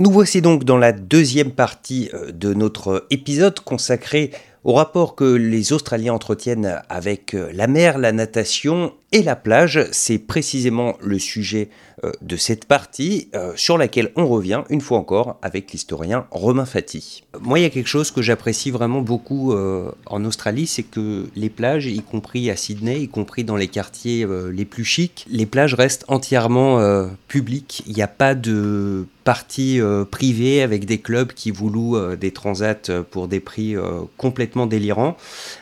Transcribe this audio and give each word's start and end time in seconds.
Nous 0.00 0.10
voici 0.10 0.40
donc 0.40 0.64
dans 0.64 0.78
la 0.78 0.92
deuxième 0.92 1.50
partie 1.50 2.08
euh, 2.14 2.32
de 2.32 2.54
notre 2.54 3.06
épisode 3.10 3.60
consacré 3.60 4.30
au 4.64 4.72
rapport 4.72 5.14
que 5.14 5.24
les 5.24 5.74
Australiens 5.74 6.14
entretiennent 6.14 6.80
avec 6.88 7.34
euh, 7.34 7.50
la 7.52 7.66
mer, 7.66 7.98
la 7.98 8.10
natation 8.10 8.94
et 9.12 9.22
la 9.22 9.36
plage. 9.36 9.86
C'est 9.92 10.18
précisément 10.18 10.96
le 11.00 11.18
sujet 11.18 11.68
euh, 12.04 12.12
de 12.22 12.36
cette 12.36 12.64
partie 12.64 13.28
euh, 13.34 13.52
sur 13.56 13.76
laquelle 13.76 14.10
on 14.16 14.26
revient 14.26 14.62
une 14.70 14.80
fois 14.80 14.98
encore 14.98 15.38
avec 15.42 15.72
l'historien 15.72 16.26
Romain 16.30 16.64
Fati. 16.64 17.24
Moi, 17.40 17.58
il 17.58 17.62
y 17.62 17.66
a 17.66 17.70
quelque 17.70 17.88
chose 17.88 18.10
que 18.10 18.22
j'apprécie 18.22 18.70
vraiment 18.70 19.02
beaucoup 19.02 19.52
euh, 19.52 19.90
en 20.06 20.24
Australie, 20.24 20.66
c'est 20.66 20.82
que 20.82 21.26
les 21.34 21.50
plages, 21.50 21.86
y 21.86 22.02
compris 22.02 22.50
à 22.50 22.56
Sydney, 22.56 23.00
y 23.00 23.08
compris 23.08 23.44
dans 23.44 23.56
les 23.56 23.68
quartiers 23.68 24.26
les 24.52 24.64
plus 24.64 24.84
chics, 24.84 25.26
les 25.28 25.46
plages 25.46 25.74
restent 25.74 26.04
entièrement 26.08 26.80
publiques. 27.28 27.82
Il 27.86 27.94
n'y 27.94 28.02
a 28.02 28.08
pas 28.08 28.34
de 28.34 29.06
partie 29.24 29.80
privée 30.10 30.62
avec 30.62 30.84
des 30.84 30.98
clubs 30.98 31.32
qui 31.32 31.50
vous 31.50 31.68
louent 31.68 32.16
des 32.16 32.32
transats 32.32 32.90
pour 33.10 33.28
des 33.28 33.40
prix 33.40 33.76
complètement 34.16 34.66
délirants, 34.66 35.16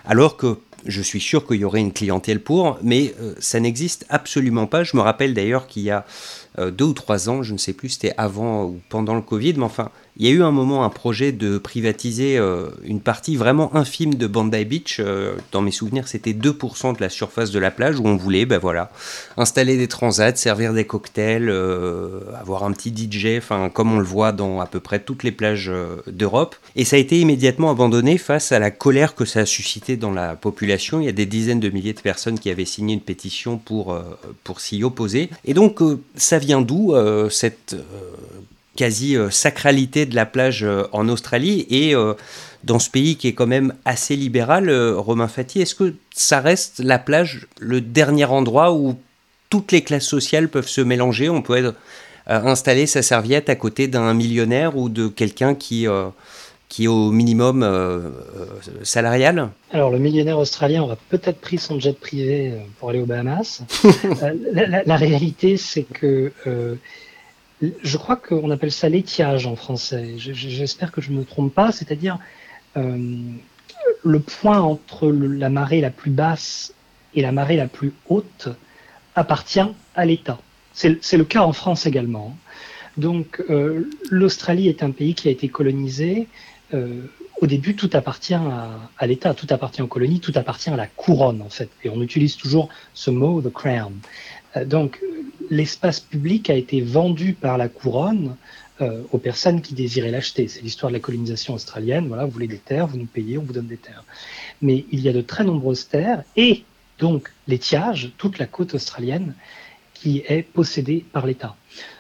alors 0.05 0.37
que 0.37 0.59
je 0.87 1.03
suis 1.03 1.21
sûr 1.21 1.47
qu'il 1.47 1.57
y 1.57 1.65
aurait 1.65 1.81
une 1.81 1.93
clientèle 1.93 2.41
pour, 2.41 2.79
mais 2.83 3.15
euh, 3.21 3.35
ça 3.39 3.61
n'existe 3.61 4.07
absolument 4.09 4.67
pas. 4.67 4.85
Je 4.85 4.97
me 4.97 5.03
rappelle 5.03 5.35
d'ailleurs 5.35 5.67
qu'il 5.67 5.83
y 5.83 5.91
a 5.91 6.05
deux 6.59 6.85
ou 6.85 6.93
trois 6.93 7.29
ans, 7.29 7.43
je 7.43 7.53
ne 7.53 7.59
sais 7.59 7.73
plus, 7.73 7.91
c'était 7.91 8.15
avant 8.17 8.65
ou 8.65 8.81
pendant 8.89 9.15
le 9.15 9.23
Covid, 9.23 9.55
mais 9.55 9.65
enfin, 9.65 9.91
il 10.19 10.27
y 10.27 10.31
a 10.31 10.33
eu 10.33 10.43
un 10.43 10.51
moment 10.51 10.85
un 10.85 10.89
projet 10.89 11.31
de 11.31 11.59
privatiser 11.59 12.39
euh, 12.39 12.71
une 12.83 13.01
partie 13.01 13.37
vraiment 13.37 13.75
infime 13.77 14.17
de 14.17 14.27
Bondi 14.27 14.65
Beach. 14.65 14.97
Euh, 14.99 15.37
dans 15.53 15.61
mes 15.61 15.71
souvenirs, 15.71 16.09
c'était 16.09 16.33
2% 16.33 16.97
de 16.97 17.01
la 17.01 17.09
surface 17.09 17.53
de 17.53 17.59
la 17.61 17.71
plage 17.71 18.01
où 18.01 18.07
on 18.07 18.17
voulait, 18.17 18.45
ben 18.45 18.59
voilà, 18.59 18.91
installer 19.37 19.77
des 19.77 19.87
transats, 19.87 20.35
servir 20.35 20.75
des 20.75 20.85
cocktails, 20.85 21.49
euh, 21.49 22.21
avoir 22.37 22.65
un 22.65 22.73
petit 22.73 22.91
DJ, 22.91 23.39
enfin 23.39 23.71
comme 23.71 23.93
on 23.93 23.99
le 23.99 24.05
voit 24.05 24.33
dans 24.33 24.61
à 24.61 24.67
peu 24.67 24.81
près 24.81 24.99
toutes 24.99 25.23
les 25.23 25.31
plages 25.31 25.71
d'Europe. 26.09 26.57
Et 26.75 26.85
ça 26.85 26.97
a 26.97 26.99
été 26.99 27.21
immédiatement 27.21 27.71
abandonné 27.71 28.19
face 28.19 28.51
à 28.51 28.59
la 28.59 28.73
colère 28.73 29.15
que 29.15 29.25
ça 29.25 29.41
a 29.41 29.47
suscité 29.47 29.97
dans 29.97 30.11
la 30.11 30.35
population. 30.35 31.01
Il 31.01 31.07
y 31.07 31.09
a 31.09 31.13
des 31.13 31.27
dizaines 31.27 31.61
de 31.61 31.71
milliers 31.71 31.93
de 31.93 32.01
personnes 32.01 32.41
qui 32.41 32.51
avaient 32.51 32.65
signé 32.65 32.95
une 32.95 33.01
pétition 33.01 33.57
pour 33.57 33.97
pour 34.43 34.61
s'y 34.61 34.83
opposer. 34.83 35.31
Et 35.45 35.55
donc 35.55 35.81
ça 36.17 36.39
vient 36.39 36.48
d'où 36.63 36.95
cette 37.31 37.77
quasi-sacralité 38.79 40.07
de 40.07 40.15
la 40.15 40.25
plage 40.25 40.63
euh, 40.63 40.85
en 40.93 41.09
Australie 41.09 41.67
et 41.69 41.97
euh, 41.97 42.15
dans 42.63 42.79
ce 42.79 42.89
pays 42.89 43.17
qui 43.17 43.27
est 43.27 43.33
quand 43.33 43.49
même 43.49 43.75
assez 43.85 44.15
libéral, 44.15 44.69
euh, 44.69 44.95
Romain 44.97 45.27
Fati, 45.27 45.61
est-ce 45.61 45.75
que 45.75 45.95
ça 46.15 46.41
reste 46.41 46.79
la 46.79 47.01
plage 47.01 47.49
le 47.59 47.81
dernier 47.81 48.27
endroit 48.27 48.73
où 48.73 48.97
toutes 49.51 49.73
les 49.73 49.83
classes 49.83 50.07
sociales 50.07 50.49
peuvent 50.49 50.69
se 50.69 50.81
mélanger? 50.81 51.29
On 51.29 51.43
peut 51.43 51.57
être, 51.57 51.75
installer 52.31 52.87
sa 52.87 53.01
serviette 53.01 53.49
à 53.49 53.55
côté 53.57 53.89
d'un 53.89 54.13
millionnaire 54.13 54.77
ou 54.77 54.91
de 54.91 55.09
quelqu'un 55.09 55.55
qui, 55.55 55.87
qui 56.69 56.85
est 56.85 56.89
au 56.89 57.11
minimum 57.11 57.67
salarial 58.83 59.51
Alors 59.73 59.91
le 59.91 59.99
millionnaire 59.99 60.39
australien 60.39 60.83
aura 60.83 60.97
peut-être 61.09 61.41
pris 61.41 61.59
son 61.59 61.81
jet 61.81 61.99
privé 61.99 62.53
pour 62.79 62.91
aller 62.91 63.01
aux 63.01 63.07
Bahamas. 63.07 63.63
la, 64.53 64.85
la, 64.85 64.97
réalité, 64.97 65.57
c'est 65.57 65.85
que 65.85 66.31
je 67.61 67.97
crois 67.97 68.17
qu'on 68.17 68.51
appelle 68.51 68.73
ça 68.73 68.89
l'étiage 68.89 69.47
en 69.47 69.57
français. 69.57 70.15
J'espère 70.17 70.93
que 70.93 71.01
je 71.01 71.11
ne 71.11 71.19
me 71.19 71.25
trompe 71.25 71.53
pas, 71.53 71.73
c'est-à-dire 71.73 72.19
euh, 72.77 73.19
le 74.05 74.21
point 74.21 74.61
entre 74.61 75.11
la 75.11 75.49
marée 75.49 75.81
la 75.81 75.91
plus 75.91 76.11
basse 76.11 76.73
et 77.15 77.23
la 77.23 77.33
marée 77.33 77.57
la 77.57 77.67
plus 77.67 77.93
haute 78.09 78.49
appartient 79.15 79.61
à 79.95 80.05
l'État. 80.05 80.39
C'est 80.73 81.17
le 81.17 81.25
cas 81.25 81.43
en 81.43 81.53
France 81.53 81.87
également. 81.87 82.37
Donc 82.97 83.43
euh, 83.51 83.91
l'Australie 84.11 84.69
est 84.69 84.83
un 84.85 84.93
pays 84.93 85.15
qui 85.15 85.29
a 85.29 85.33
été 85.33 85.49
colonisé. 85.49 86.29
Euh, 86.75 87.03
au 87.41 87.47
début, 87.47 87.77
tout 87.77 87.91
appartient 87.93 88.35
à, 88.35 89.07
l'État, 89.07 89.33
tout 89.33 89.47
appartient 89.51 89.81
aux 89.81 89.87
colonies, 89.87 90.21
tout 90.21 90.33
appartient 90.35 90.71
à 90.71 90.77
la 90.77 90.87
couronne 90.87 91.41
en 91.41 91.49
fait. 91.49 91.71
Et 91.85 91.89
on 91.89 92.03
utilise 92.03 92.37
toujours 92.37 92.69
ce 92.95 93.11
mot, 93.11 93.41
the 93.41 93.53
crown. 93.53 93.93
Euh, 94.57 94.65
donc 94.65 95.01
l'espace 95.51 96.01
public 96.01 96.51
a 96.51 96.55
été 96.55 96.81
vendu 96.81 97.35
par 97.35 97.57
la 97.57 97.69
couronne 97.69 98.37
euh, 98.81 99.03
aux 99.13 99.19
personnes 99.19 99.63
qui 99.63 99.75
désiraient 99.75 100.11
l'acheter. 100.11 100.49
C'est 100.49 100.63
l'histoire 100.63 100.91
de 100.91 100.97
la 100.97 101.01
colonisation 101.01 101.55
australienne. 101.55 102.09
Voilà, 102.09 102.25
vous 102.25 102.33
voulez 102.33 102.49
des 102.49 102.59
terres, 102.59 102.87
vous 102.87 102.99
nous 102.99 103.07
payez, 103.07 103.39
on 103.39 103.43
vous 103.43 103.53
donne 103.53 103.69
des 103.69 103.77
terres. 103.77 104.05
Mais 104.61 104.85
il 104.91 105.01
y 105.01 105.09
a 105.09 105.13
de 105.13 105.21
très 105.21 105.45
nombreuses 105.45 105.89
terres 105.89 106.25
et 106.37 106.65
donc 106.99 107.33
l'étiage, 107.47 108.11
toute 108.19 108.39
la 108.39 108.47
côte 108.47 108.75
australienne, 108.75 109.35
qui 109.95 110.25
est 110.27 110.43
possédée 110.43 111.05
par 111.13 111.27
l'État. 111.27 111.57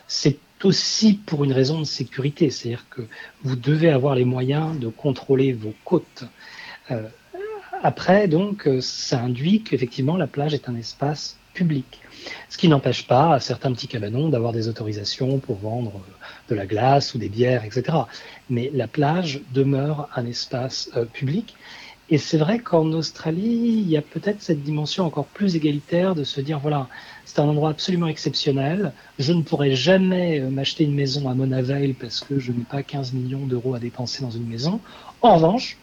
C'est 0.08 0.38
aussi 0.64 1.14
pour 1.14 1.44
une 1.44 1.52
raison 1.52 1.78
de 1.80 1.84
sécurité, 1.84 2.50
c'est-à-dire 2.50 2.86
que 2.90 3.02
vous 3.42 3.56
devez 3.56 3.90
avoir 3.90 4.14
les 4.14 4.24
moyens 4.24 4.78
de 4.78 4.88
contrôler 4.88 5.52
vos 5.52 5.74
côtes. 5.84 6.24
Euh, 6.90 7.08
après, 7.82 8.26
donc, 8.28 8.68
ça 8.80 9.20
induit 9.20 9.62
qu'effectivement 9.62 10.16
la 10.16 10.26
plage 10.26 10.54
est 10.54 10.68
un 10.68 10.76
espace 10.76 11.38
public. 11.54 12.00
Ce 12.48 12.58
qui 12.58 12.68
n'empêche 12.68 13.06
pas 13.06 13.34
à 13.34 13.40
certains 13.40 13.72
petits 13.72 13.88
cabanons 13.88 14.28
d'avoir 14.28 14.52
des 14.52 14.68
autorisations 14.68 15.38
pour 15.38 15.56
vendre 15.56 15.92
de 16.48 16.54
la 16.54 16.66
glace 16.66 17.14
ou 17.14 17.18
des 17.18 17.28
bières, 17.28 17.64
etc. 17.64 17.98
Mais 18.48 18.70
la 18.74 18.86
plage 18.86 19.40
demeure 19.52 20.08
un 20.14 20.26
espace 20.26 20.90
euh, 20.96 21.04
public. 21.04 21.56
Et 22.10 22.16
c'est 22.16 22.38
vrai 22.38 22.58
qu'en 22.58 22.86
Australie, 22.92 23.82
il 23.82 23.88
y 23.88 23.96
a 23.96 24.02
peut-être 24.02 24.40
cette 24.40 24.62
dimension 24.62 25.04
encore 25.04 25.26
plus 25.26 25.56
égalitaire 25.56 26.14
de 26.14 26.24
se 26.24 26.40
dire, 26.40 26.58
voilà, 26.58 26.88
c'est 27.26 27.38
un 27.40 27.48
endroit 27.48 27.70
absolument 27.70 28.06
exceptionnel. 28.06 28.92
Je 29.18 29.32
ne 29.34 29.42
pourrai 29.42 29.74
jamais 29.74 30.40
euh, 30.40 30.48
m'acheter 30.48 30.84
une 30.84 30.94
maison 30.94 31.28
à 31.28 31.34
Mona 31.34 31.60
Vale 31.60 31.94
parce 31.94 32.20
que 32.20 32.38
je 32.38 32.52
n'ai 32.52 32.64
pas 32.64 32.82
15 32.82 33.12
millions 33.12 33.46
d'euros 33.46 33.74
à 33.74 33.78
dépenser 33.78 34.22
dans 34.22 34.30
une 34.30 34.46
maison. 34.46 34.80
En 35.20 35.34
revanche, 35.34 35.76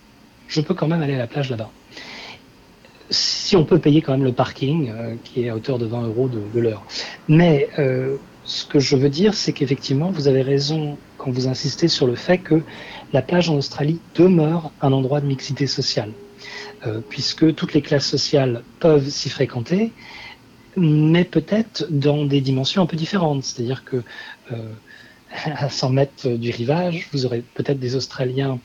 je 0.47 0.61
peux 0.61 0.73
quand 0.73 0.87
même 0.87 1.01
aller 1.01 1.13
à 1.13 1.19
la 1.19 1.27
plage 1.27 1.49
là-bas 1.49 1.69
si 3.11 3.55
on 3.55 3.65
peut 3.65 3.77
payer 3.79 4.01
quand 4.01 4.13
même 4.13 4.23
le 4.23 4.31
parking, 4.31 4.89
euh, 4.89 5.15
qui 5.23 5.43
est 5.43 5.49
à 5.49 5.55
hauteur 5.55 5.77
de 5.77 5.85
20 5.85 6.07
euros 6.07 6.27
de, 6.27 6.59
l'heure. 6.59 6.83
Mais 7.27 7.69
euh, 7.77 8.17
ce 8.43 8.65
que 8.65 8.79
je 8.79 8.95
veux 8.95 9.09
dire, 9.09 9.35
c'est 9.35 9.53
qu'effectivement, 9.53 10.09
vous 10.09 10.27
avez 10.27 10.41
raison 10.41 10.97
quand 11.25 11.31
vous 11.31 11.47
insistez 11.47 11.87
sur 11.87 12.05
le 12.05 12.13
fait 12.13 12.37
que 12.37 12.61
la 13.11 13.23
plage 13.23 13.49
en 13.49 13.55
Australie 13.55 13.99
demeure 14.13 14.71
un 14.79 14.93
endroit 14.93 15.21
de 15.21 15.25
mixité 15.25 15.65
sociale, 15.65 16.11
euh, 16.85 17.01
puisque 17.09 17.55
toutes 17.55 17.73
les 17.73 17.81
classes 17.81 18.07
sociales 18.07 18.61
peuvent 18.79 19.09
s'y 19.09 19.31
fréquenter, 19.31 19.91
mais 20.77 21.23
peut-être 21.23 21.87
dans 21.89 22.25
des 22.25 22.41
dimensions 22.41 22.83
un 22.83 22.85
peu 22.85 22.95
différentes. 22.95 23.43
C'est-à-dire 23.43 23.83
que 23.83 24.03
à 25.45 25.69
100 25.69 25.89
mètres 25.89 26.29
du 26.29 26.51
rivage, 26.51 27.09
vous 27.11 27.25
aurez 27.25 27.43
peut-être 27.55 27.79
des 27.79 27.95
Australiens 27.95 28.59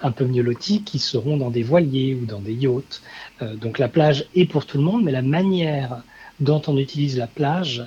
un 0.00 0.12
peu 0.12 0.24
mieux 0.24 0.42
lotis 0.42 0.82
qui 0.82 1.00
seront 1.00 1.36
dans 1.36 1.50
des 1.50 1.64
voiliers 1.64 2.14
ou 2.14 2.26
dans 2.26 2.40
des 2.40 2.52
yachts. 2.52 3.02
Euh, 3.42 3.56
donc 3.56 3.78
la 3.78 3.88
plage 3.88 4.26
est 4.36 4.44
pour 4.44 4.66
tout 4.66 4.78
le 4.78 4.84
monde, 4.84 5.02
mais 5.02 5.12
la 5.12 5.22
manière 5.22 6.02
dont 6.38 6.62
on 6.68 6.76
utilise 6.78 7.16
la 7.16 7.26
plage 7.26 7.80
euh, 7.80 7.86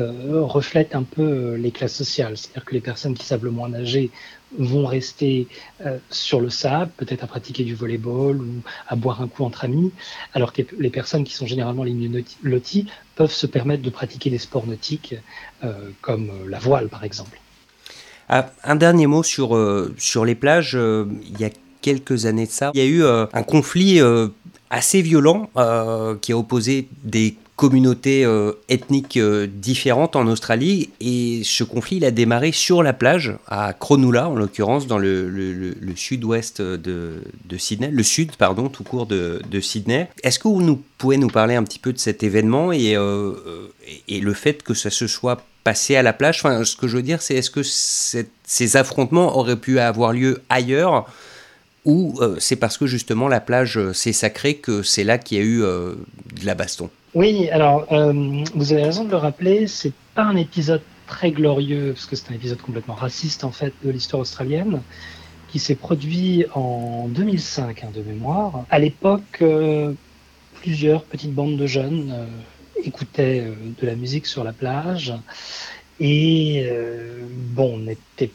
reflète 0.00 0.94
un 0.94 1.02
peu 1.02 1.22
euh, 1.22 1.56
les 1.56 1.70
classes 1.70 1.94
sociales. 1.94 2.36
C'est-à-dire 2.36 2.64
que 2.64 2.74
les 2.74 2.80
personnes 2.80 3.14
qui 3.14 3.24
savent 3.24 3.44
le 3.44 3.50
moins 3.50 3.68
nager 3.68 4.10
vont 4.56 4.86
rester 4.86 5.48
sur 6.10 6.40
le 6.40 6.48
sable, 6.48 6.92
peut-être 6.96 7.24
à 7.24 7.26
pratiquer 7.26 7.64
du 7.64 7.74
volleyball 7.74 8.40
ou 8.40 8.62
à 8.86 8.94
boire 8.94 9.20
un 9.20 9.26
coup 9.26 9.42
entre 9.42 9.64
amis, 9.64 9.90
alors 10.32 10.52
que 10.52 10.62
les 10.78 10.90
personnes 10.90 11.24
qui 11.24 11.34
sont 11.34 11.44
généralement 11.44 11.82
les 11.82 11.92
mieux 11.92 12.22
lotis 12.44 12.86
peuvent 13.16 13.32
se 13.32 13.48
permettre 13.48 13.82
de 13.82 13.90
pratiquer 13.90 14.30
des 14.30 14.38
sports 14.38 14.68
nautiques 14.68 15.16
comme 16.02 16.30
la 16.48 16.60
voile 16.60 16.88
par 16.88 17.02
exemple. 17.02 17.40
Ah, 18.28 18.50
un 18.64 18.76
dernier 18.76 19.06
mot 19.06 19.22
sur, 19.22 19.54
euh, 19.54 19.94
sur 19.98 20.24
les 20.24 20.34
plages. 20.34 20.74
Euh, 20.74 21.06
il 21.22 21.40
y 21.40 21.44
a 21.44 21.50
quelques 21.82 22.26
années 22.26 22.46
de 22.46 22.50
ça, 22.50 22.70
il 22.74 22.80
y 22.80 22.82
a 22.82 22.86
eu 22.86 23.02
euh, 23.02 23.26
un 23.34 23.42
conflit 23.42 24.00
assez 24.70 25.02
violent 25.02 25.50
qui 26.22 26.32
a 26.32 26.36
opposé 26.38 26.88
des 27.02 27.36
communautés 27.56 28.26
ethniques 28.68 29.18
différentes 29.18 30.16
en 30.16 30.26
Australie 30.26 30.90
et 31.00 31.42
ce 31.44 31.62
conflit 31.64 31.98
il 31.98 32.04
a 32.04 32.10
démarré 32.10 32.52
sur 32.52 32.82
la 32.82 32.92
plage 32.92 33.36
à 33.46 33.72
Cronulla 33.72 34.28
en 34.28 34.34
l'occurrence 34.34 34.86
dans 34.86 34.98
le, 34.98 35.74
sud-ouest 35.94 36.60
de, 36.60 37.20
Sydney, 37.56 37.90
le 37.90 38.02
sud 38.02 38.36
pardon 38.36 38.68
tout 38.68 38.84
court 38.84 39.06
de, 39.06 39.60
Sydney. 39.60 40.08
Est-ce 40.22 40.38
que 40.38 40.48
vous 40.48 40.62
nous 40.62 40.82
pouvez 40.98 41.16
nous 41.16 41.28
parler 41.28 41.54
un 41.54 41.62
petit 41.62 41.78
peu 41.78 41.92
de 41.92 41.98
cet 41.98 42.22
événement 42.22 42.72
et, 42.72 42.96
et 44.08 44.20
le 44.20 44.34
fait 44.34 44.62
que 44.62 44.74
ça 44.74 44.90
se 44.90 45.06
soit 45.06 45.44
passer 45.64 45.96
à 45.96 46.02
la 46.02 46.12
plage? 46.12 46.38
Enfin, 46.38 46.64
ce 46.64 46.76
que 46.76 46.86
je 46.86 46.96
veux 46.96 47.02
dire, 47.02 47.22
c'est 47.22 47.34
est-ce 47.34 47.50
que 47.50 47.62
ces 47.62 48.76
affrontements 48.76 49.36
auraient 49.36 49.56
pu 49.56 49.78
avoir 49.78 50.12
lieu 50.12 50.42
ailleurs? 50.48 51.06
Ou 51.84 52.14
euh, 52.20 52.36
c'est 52.38 52.56
parce 52.56 52.78
que 52.78 52.86
justement 52.86 53.28
la 53.28 53.40
plage 53.40 53.76
euh, 53.78 53.92
c'est 53.92 54.12
sacré 54.12 54.54
que 54.56 54.82
c'est 54.82 55.04
là 55.04 55.18
qu'il 55.18 55.38
y 55.38 55.40
a 55.40 55.44
eu 55.44 55.62
euh, 55.62 55.94
de 56.40 56.46
la 56.46 56.54
baston 56.54 56.90
Oui, 57.14 57.48
alors 57.50 57.86
vous 58.54 58.72
avez 58.72 58.82
raison 58.82 59.04
de 59.04 59.10
le 59.10 59.16
rappeler, 59.16 59.66
c'est 59.66 59.92
pas 60.14 60.24
un 60.24 60.36
épisode 60.36 60.82
très 61.06 61.30
glorieux 61.30 61.92
parce 61.94 62.06
que 62.06 62.16
c'est 62.16 62.30
un 62.30 62.34
épisode 62.34 62.60
complètement 62.60 62.94
raciste 62.94 63.44
en 63.44 63.52
fait 63.52 63.72
de 63.84 63.90
l'histoire 63.90 64.22
australienne 64.22 64.80
qui 65.48 65.58
s'est 65.58 65.74
produit 65.74 66.46
en 66.54 67.06
2005 67.08 67.84
hein, 67.84 67.88
de 67.94 68.02
mémoire. 68.02 68.64
À 68.70 68.78
l'époque, 68.78 69.44
plusieurs 70.60 71.04
petites 71.04 71.32
bandes 71.32 71.56
de 71.56 71.66
jeunes 71.66 72.12
écoutait 72.82 73.40
euh, 73.40 73.54
de 73.80 73.86
la 73.86 73.94
musique 73.94 74.26
sur 74.26 74.44
la 74.44 74.52
plage 74.52 75.12
et 76.00 76.66
euh, 76.66 77.24
bon, 77.54 77.78
n'était 77.78 78.30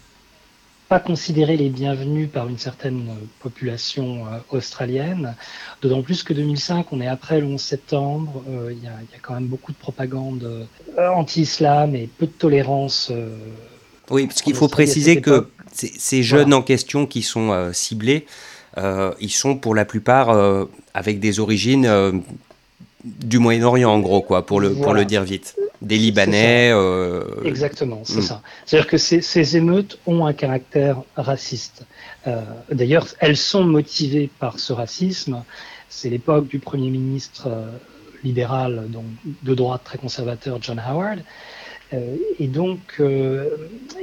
pas 0.90 1.00
considérés 1.00 1.56
les 1.56 1.70
bienvenus 1.70 2.30
par 2.32 2.50
une 2.50 2.58
certaine 2.58 3.10
population 3.40 4.24
australienne. 4.50 5.36
D'autant 5.82 6.02
plus 6.02 6.24
que 6.24 6.34
2005, 6.34 6.88
on 6.92 7.00
est 7.00 7.08
après 7.08 7.40
le 7.40 7.46
11 7.46 7.62
septembre, 7.62 8.44
il 8.72 8.84
y, 8.84 8.88
a, 8.88 8.98
quand 9.22 9.36
même 9.36 9.46
beaucoup 9.46 9.72
de 9.72 9.78
propagande 9.78 10.68
anti-islam 10.98 11.96
et 11.96 12.10
peu 12.18 12.26
de 12.26 12.32
tolérance. 12.32 13.12
oui, 14.10 14.26
parce 14.26 14.42
qu'il 14.42 14.56
faut 14.56 14.68
préciser 14.68 15.22
que 15.22 15.48
ces 15.72 16.24
jeunes 16.24 16.54
en 16.56 16.64
question 16.64 17.06
qui 17.06 17.22
sont 17.22 17.70
ciblés, 17.72 18.26
ils 18.76 19.32
sont 19.32 19.56
pour 19.58 19.76
la 19.76 19.86
plupart 19.86 20.36
avec 20.96 21.20
des 21.20 21.40
origines 21.40 22.22
du 23.04 23.40
Moyen-Orient, 23.40 23.92
en 23.92 24.00
gros, 24.00 24.22
quoi, 24.22 24.46
pour 24.46 24.60
le, 24.60 24.74
pour 24.74 24.94
le 24.94 25.06
dire 25.06 25.24
vite. 25.24 25.56
Des 25.82 25.98
Libanais. 25.98 26.72
Euh... 26.74 27.24
Exactement, 27.46 28.02
c'est 28.04 28.20
hmm. 28.20 28.24
ça. 28.24 28.42
C'est-à-dire 28.66 28.90
que 28.90 28.98
ces, 28.98 29.22
ces, 29.22 29.56
émeutes 29.56 29.98
ont 30.06 30.26
un 30.26 30.34
caractère 30.34 31.02
raciste. 31.16 31.86
Euh, 32.28 32.42
D'ailleurs, 32.72 33.08
elles 33.20 33.38
sont 33.38 33.64
motivées 33.64 34.30
par 34.40 34.60
ce 34.60 34.74
racisme. 34.74 35.44
C'est 35.88 36.10
l'époque 36.10 36.48
du 36.48 36.60
Premier 36.60 36.90
ministre 36.90 37.48
euh, 37.48 37.72
libéral, 38.24 38.88
donc 38.90 39.06
de 39.44 39.56
droite 39.56 39.82
très 39.86 39.98
conservateur, 39.98 40.60
John 40.62 40.80
Howard. 40.80 41.22
Euh, 41.94 42.16
et 42.40 42.48
donc, 42.48 43.02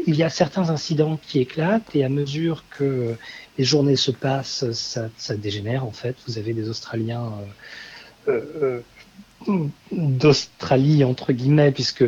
il 0.07 0.17
y 0.17 0.23
a 0.23 0.31
certains 0.31 0.71
incidents 0.71 1.21
qui 1.23 1.41
éclatent, 1.41 1.95
et 1.95 2.05
à 2.05 2.09
mesure 2.09 2.65
que 2.71 3.17
les 3.59 3.65
journées 3.65 3.97
se 3.97 4.11
passent, 4.11 4.71
ça, 4.73 5.09
ça 5.17 5.37
dégénère 5.37 5.85
en 5.85 5.93
fait. 5.93 6.17
Vous 6.27 6.39
avez 6.39 6.53
des 6.53 6.69
Australiens 6.69 7.33
euh, 8.29 8.41
euh, 8.63 8.81
d'Australie 9.93 11.05
entre 11.05 11.33
guillemets, 11.33 11.73
puisque 11.73 12.03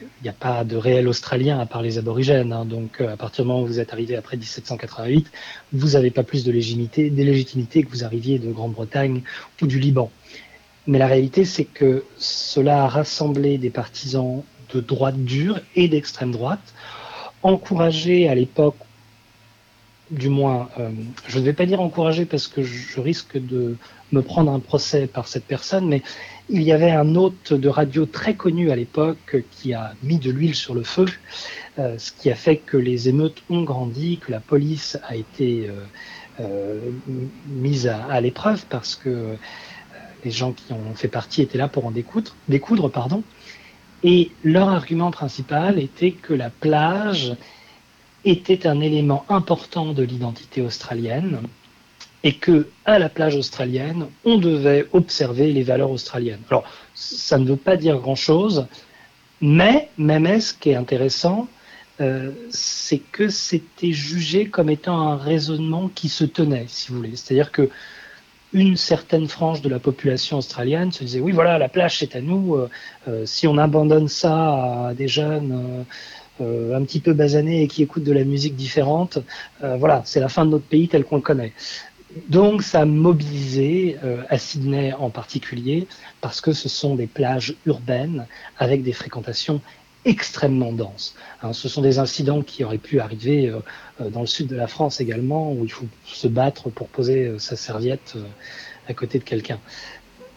il 0.00 0.22
n'y 0.22 0.28
a 0.28 0.32
pas 0.32 0.64
de 0.64 0.76
réel 0.76 1.08
Australien 1.08 1.58
à 1.58 1.66
part 1.66 1.82
les 1.82 1.98
aborigènes. 1.98 2.52
Hein. 2.52 2.64
donc, 2.64 3.00
euh, 3.00 3.12
à 3.12 3.16
partir 3.16 3.44
du 3.44 3.48
moment 3.48 3.62
où 3.62 3.66
vous 3.66 3.80
êtes 3.80 3.92
arrivé 3.92 4.16
après 4.16 4.36
1788, 4.36 5.30
vous 5.72 5.90
n'avez 5.90 6.10
pas 6.10 6.22
plus 6.22 6.44
de 6.44 6.52
légitimité, 6.52 7.82
que 7.82 7.90
vous 7.90 8.04
arriviez 8.04 8.38
de 8.38 8.50
Grande-Bretagne 8.50 9.22
ou 9.62 9.66
du 9.66 9.78
Liban. 9.78 10.10
Mais 10.86 10.98
la 10.98 11.06
réalité, 11.06 11.44
c'est 11.44 11.64
que 11.64 12.04
cela 12.18 12.84
a 12.84 12.88
rassemblé 12.88 13.58
des 13.58 13.70
partisans 13.70 14.42
de 14.72 14.80
droite 14.80 15.16
dure 15.24 15.60
et 15.76 15.88
d'extrême 15.88 16.32
droite, 16.32 16.74
encouragés 17.42 18.28
à 18.28 18.34
l'époque 18.34 18.76
du 20.10 20.28
moins, 20.28 20.68
euh, 20.78 20.90
je 21.26 21.38
ne 21.38 21.44
vais 21.44 21.52
pas 21.52 21.66
dire 21.66 21.80
encourager 21.80 22.24
parce 22.24 22.46
que 22.46 22.62
je 22.62 23.00
risque 23.00 23.38
de 23.38 23.76
me 24.12 24.22
prendre 24.22 24.52
un 24.52 24.60
procès 24.60 25.06
par 25.06 25.28
cette 25.28 25.44
personne, 25.44 25.86
mais 25.88 26.02
il 26.48 26.62
y 26.62 26.72
avait 26.72 26.90
un 26.90 27.14
hôte 27.14 27.52
de 27.52 27.68
radio 27.68 28.06
très 28.06 28.34
connu 28.34 28.70
à 28.70 28.76
l'époque 28.76 29.42
qui 29.50 29.72
a 29.72 29.94
mis 30.02 30.18
de 30.18 30.30
l'huile 30.30 30.54
sur 30.54 30.74
le 30.74 30.82
feu, 30.82 31.06
euh, 31.78 31.96
ce 31.98 32.12
qui 32.12 32.30
a 32.30 32.34
fait 32.34 32.56
que 32.56 32.76
les 32.76 33.08
émeutes 33.08 33.42
ont 33.50 33.62
grandi, 33.62 34.18
que 34.18 34.30
la 34.30 34.40
police 34.40 34.98
a 35.08 35.16
été 35.16 35.70
euh, 36.40 36.90
mise 37.48 37.86
à, 37.86 38.20
l'épreuve 38.20 38.64
parce 38.68 38.94
que 38.94 39.36
les 40.24 40.30
gens 40.30 40.52
qui 40.52 40.72
ont 40.72 40.94
fait 40.94 41.08
partie 41.08 41.42
étaient 41.42 41.58
là 41.58 41.68
pour 41.68 41.86
en 41.86 41.90
découdre, 41.90 42.34
découdre 42.48 42.90
pardon. 42.90 43.22
Et 44.02 44.30
leur 44.42 44.68
argument 44.68 45.10
principal 45.10 45.78
était 45.78 46.10
que 46.10 46.34
la 46.34 46.50
plage 46.50 47.34
était 48.24 48.66
un 48.66 48.80
élément 48.80 49.24
important 49.28 49.92
de 49.92 50.02
l'identité 50.02 50.60
australienne 50.60 51.38
et 52.24 52.32
que 52.32 52.66
à 52.86 52.98
la 52.98 53.10
plage 53.10 53.36
australienne, 53.36 54.06
on 54.24 54.38
devait 54.38 54.86
observer 54.92 55.52
les 55.52 55.62
valeurs 55.62 55.90
australiennes. 55.90 56.40
Alors, 56.50 56.64
ça 56.94 57.38
ne 57.38 57.46
veut 57.46 57.56
pas 57.56 57.76
dire 57.76 57.98
grand-chose, 57.98 58.66
mais 59.42 59.90
même 59.98 60.40
ce 60.40 60.54
qui 60.54 60.70
est 60.70 60.74
intéressant, 60.74 61.46
euh, 62.00 62.32
c'est 62.48 62.98
que 62.98 63.28
c'était 63.28 63.92
jugé 63.92 64.46
comme 64.46 64.70
étant 64.70 64.98
un 65.00 65.16
raisonnement 65.16 65.88
qui 65.94 66.08
se 66.08 66.24
tenait, 66.24 66.64
si 66.66 66.90
vous 66.90 66.96
voulez. 66.96 67.14
C'est-à-dire 67.14 67.52
que 67.52 67.68
une 68.52 68.76
certaine 68.76 69.28
frange 69.28 69.62
de 69.62 69.68
la 69.68 69.80
population 69.80 70.38
australienne 70.38 70.92
se 70.92 71.02
disait 71.02 71.18
oui 71.18 71.32
voilà 71.32 71.58
la 71.58 71.68
plage 71.68 71.98
c'est 71.98 72.14
à 72.14 72.20
nous 72.20 72.54
euh, 72.54 72.70
euh, 73.08 73.26
si 73.26 73.48
on 73.48 73.58
abandonne 73.58 74.06
ça 74.06 74.86
à 74.86 74.94
des 74.94 75.08
jeunes 75.08 75.84
un 76.40 76.82
petit 76.84 76.98
peu 76.98 77.12
basané 77.12 77.62
et 77.62 77.68
qui 77.68 77.82
écoutent 77.84 78.02
de 78.02 78.12
la 78.12 78.24
musique 78.24 78.56
différente, 78.56 79.20
voilà, 79.60 80.02
c'est 80.04 80.18
la 80.18 80.28
fin 80.28 80.44
de 80.44 80.50
notre 80.50 80.64
pays 80.64 80.88
tel 80.88 81.04
qu'on 81.04 81.14
le 81.14 81.22
connaît. 81.22 81.52
Donc 82.28 82.62
ça 82.62 82.82
a 82.82 82.84
mobilisé 82.84 83.96
euh, 84.04 84.22
à 84.28 84.38
Sydney 84.38 84.92
en 84.92 85.10
particulier 85.10 85.86
parce 86.20 86.40
que 86.40 86.52
ce 86.52 86.68
sont 86.68 86.94
des 86.94 87.06
plages 87.06 87.54
urbaines 87.66 88.26
avec 88.58 88.82
des 88.82 88.92
fréquentations 88.92 89.60
extrêmement 90.04 90.72
denses. 90.72 91.14
Hein, 91.42 91.52
ce 91.52 91.68
sont 91.68 91.80
des 91.80 91.98
incidents 91.98 92.42
qui 92.42 92.62
auraient 92.62 92.78
pu 92.78 93.00
arriver 93.00 93.50
dans 93.98 94.20
le 94.20 94.26
sud 94.26 94.48
de 94.48 94.56
la 94.56 94.66
France 94.66 95.00
également 95.00 95.52
où 95.52 95.64
il 95.64 95.72
faut 95.72 95.86
se 96.04 96.28
battre 96.28 96.68
pour 96.68 96.88
poser 96.88 97.38
sa 97.38 97.56
serviette 97.56 98.14
à 98.86 98.92
côté 98.92 99.18
de 99.18 99.24
quelqu'un. 99.24 99.58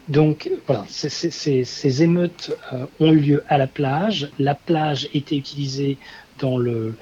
Donc 0.08 0.50
voilà, 0.66 0.86
ces 0.88 2.02
émeutes 2.02 2.56
euh, 2.72 2.86
ont 2.98 3.12
eu 3.12 3.18
lieu 3.18 3.44
à 3.48 3.58
la 3.58 3.66
plage. 3.66 4.30
La 4.38 4.54
plage 4.54 5.08
était 5.12 5.36
utilisée 5.36 5.98
dans 6.38 6.56
le, 6.56 6.94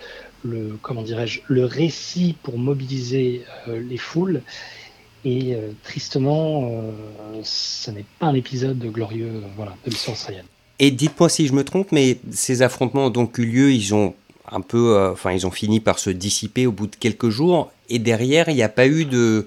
le 0.47 0.79
comment 0.83 1.03
dirais-je, 1.03 1.41
le 1.49 1.65
récit 1.65 2.37
pour 2.43 2.59
mobiliser 2.59 3.43
euh, 3.69 3.81
les 3.81 3.99
foules. 3.99 4.43
Et 5.25 5.55
euh, 5.55 5.73
tristement, 5.83 6.71
ce 7.43 7.91
n'est 7.91 8.05
pas 8.21 8.27
un 8.27 8.35
épisode 8.35 8.79
glorieux 8.79 9.43
voilà, 9.57 9.75
de 9.85 9.91
l'histoire 9.91 10.17
australienne. 10.17 10.45
Et 10.79 10.93
dites-moi 10.93 11.29
si 11.29 11.49
je 11.49 11.53
me 11.53 11.65
trompe, 11.65 11.91
mais 11.91 12.19
ces 12.31 12.63
affrontements 12.63 13.07
ont 13.07 13.11
donc 13.11 13.39
eu 13.39 13.45
lieu, 13.45 13.73
ils 13.73 13.93
ont 13.95 14.15
un 14.49 14.61
peu, 14.61 15.11
enfin, 15.11 15.33
ils 15.33 15.45
ont 15.45 15.51
fini 15.51 15.81
par 15.81 15.99
se 15.99 16.11
dissiper 16.11 16.67
au 16.67 16.73
bout 16.73 16.87
de 16.87 16.95
quelques 16.95 17.31
jours. 17.31 17.73
Et 17.89 17.99
derrière, 17.99 18.49
il 18.49 18.55
n'y 18.55 18.63
a 18.63 18.69
pas 18.69 18.87
eu 18.87 19.05
de, 19.05 19.47